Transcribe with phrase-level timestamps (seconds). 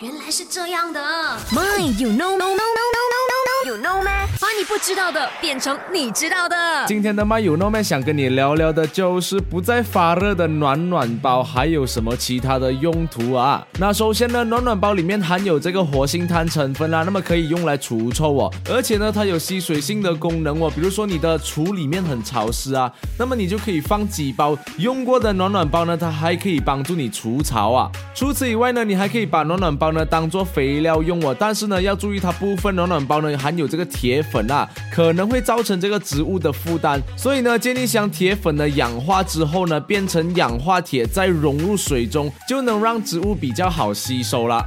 [0.00, 1.00] 原来是这样的。
[1.52, 2.75] My, you know, no, no,
[4.68, 6.56] 不知道的变成你知道的。
[6.88, 13.64] 今天的麦有 no man 想跟你聊聊的就是不再发热的暖暖包，还有什么其他的用途啊？
[13.78, 20.70] 那首先呢，暖暖包里面含有这个活性炭成分啦，那么可以用来除臭哦，而且呢，它有吸水性的功能哦。
[20.74, 27.90] 比如说你的橱里面很潮湿啊，那么你就可以放几包用过的暖暖包呢，它还可以帮助你除潮啊。
[28.14, 34.55] 除此以外呢，你还可以把暖暖包呢当做肥料用哦，但是呢，要注意它部分暖暖包呢含有这个铁粉啊，
[34.92, 44.64] 可能会造成这个植物的负担，所以呢，建议将铁粉呢氧化之后呢，变成氧化铁，再融入水中，就能让植物比较好吸收了。